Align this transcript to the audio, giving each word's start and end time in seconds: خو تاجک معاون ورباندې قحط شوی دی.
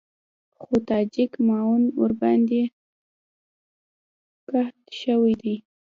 خو 0.61 0.73
تاجک 0.87 1.31
معاون 1.47 1.83
ورباندې 2.01 2.61
قحط 4.49 4.77
شوی 5.01 5.33
دی. 5.41 5.55